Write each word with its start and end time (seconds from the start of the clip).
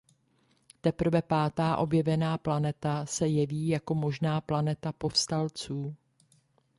Teprve 0.81 1.21
pátá 1.21 1.77
objevená 1.77 2.37
planeta 2.37 3.05
se 3.05 3.27
jeví 3.27 3.67
jako 3.67 3.95
možná 3.95 4.41
planeta 4.41 4.91
povstalců. 4.91 5.95